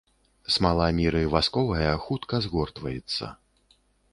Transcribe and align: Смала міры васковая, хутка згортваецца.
Смала 0.53 0.87
міры 0.99 1.21
васковая, 1.35 1.91
хутка 2.07 2.35
згортваецца. 2.47 3.25